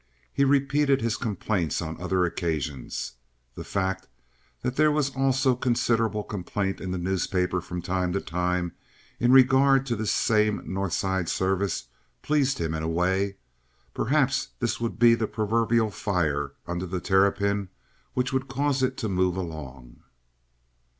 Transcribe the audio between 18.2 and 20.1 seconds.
would cause it to move along.